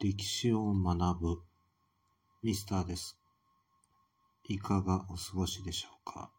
[0.00, 1.42] 歴史を学ぶ
[2.44, 3.18] ミスターです。
[4.48, 6.30] いかがお過ごしでしょうか？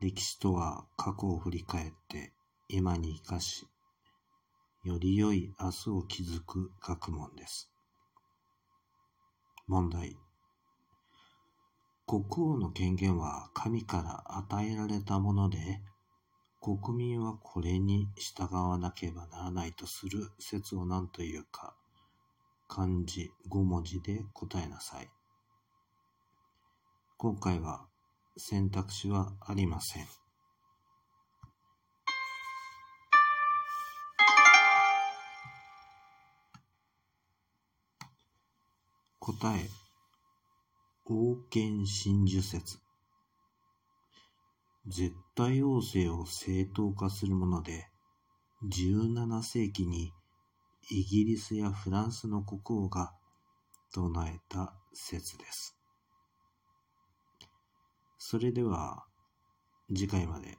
[0.00, 2.32] 歴史とは過去を振り返って
[2.68, 3.66] 今に生かし、
[4.84, 7.72] より良い明日を築く学問です。
[9.66, 10.16] 問題。
[12.06, 15.80] 国王の権限は神から与えられたもので、
[16.60, 21.74] 国民はこれに従わなければならないとする説を何というか、
[22.74, 25.10] 漢字5文字で答えなさい。
[27.18, 27.84] 今回は
[28.38, 30.06] 選択肢はありません。
[39.18, 39.68] 答え、
[41.04, 42.78] 王権真珠説。
[44.86, 47.90] 絶対王政を正当化するもので、
[48.64, 50.14] 17世紀に
[50.90, 53.12] イギリスやフランスの国王が
[53.92, 55.76] 唱えた説です。
[58.18, 59.04] それでは
[59.88, 60.58] 次回まで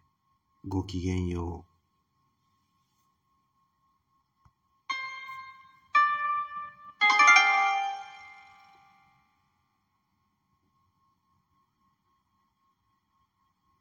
[0.67, 1.72] ごきげんよう。